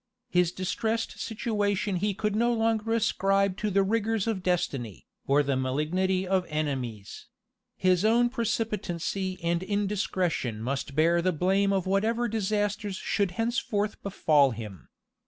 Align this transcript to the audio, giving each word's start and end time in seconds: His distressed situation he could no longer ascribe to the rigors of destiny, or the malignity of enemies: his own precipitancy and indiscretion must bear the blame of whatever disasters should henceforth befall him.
His 0.31 0.51
distressed 0.51 1.19
situation 1.19 1.97
he 1.97 2.15
could 2.15 2.35
no 2.35 2.51
longer 2.51 2.91
ascribe 2.93 3.55
to 3.57 3.69
the 3.69 3.83
rigors 3.83 4.25
of 4.25 4.41
destiny, 4.41 5.05
or 5.27 5.43
the 5.43 5.55
malignity 5.55 6.27
of 6.27 6.43
enemies: 6.49 7.27
his 7.77 8.03
own 8.03 8.27
precipitancy 8.31 9.37
and 9.43 9.61
indiscretion 9.61 10.59
must 10.59 10.95
bear 10.95 11.21
the 11.21 11.31
blame 11.31 11.71
of 11.71 11.85
whatever 11.85 12.27
disasters 12.27 12.95
should 12.95 13.29
henceforth 13.37 14.01
befall 14.01 14.49
him. 14.49 14.89